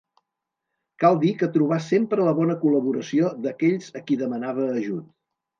[1.03, 5.11] Cal dir que trobà sempre la bona col·laboració d'aquells a qui demanava ajut.